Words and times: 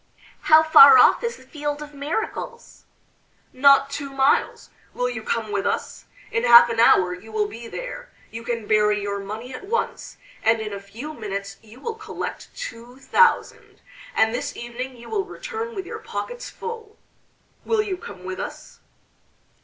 "How 0.49 0.63
far 0.63 0.97
off 0.97 1.23
is 1.23 1.37
the 1.37 1.43
Field 1.43 1.79
of 1.83 1.93
Miracles?" 1.93 2.85
"Not 3.53 3.91
two 3.91 4.09
miles. 4.09 4.71
Will 4.95 5.07
you 5.07 5.21
come 5.21 5.51
with 5.51 5.67
us? 5.67 6.05
In 6.31 6.43
half 6.43 6.71
an 6.71 6.79
hour 6.79 7.13
you 7.13 7.31
will 7.31 7.47
be 7.47 7.67
there. 7.67 8.09
You 8.31 8.43
can 8.43 8.65
bury 8.65 8.99
your 8.99 9.19
money 9.19 9.53
at 9.53 9.63
once, 9.67 10.17
and 10.41 10.59
in 10.59 10.73
a 10.73 10.79
few 10.79 11.13
minutes 11.13 11.57
you 11.61 11.79
will 11.79 11.93
collect 11.93 12.49
two 12.55 12.97
thousand, 12.97 13.81
and 14.15 14.33
this 14.33 14.57
evening 14.57 14.97
you 14.97 15.07
will 15.07 15.23
return 15.23 15.75
with 15.75 15.85
your 15.85 15.99
pockets 15.99 16.49
full. 16.49 16.97
Will 17.63 17.83
you 17.83 17.95
come 17.95 18.23
with 18.23 18.39
us?" 18.39 18.79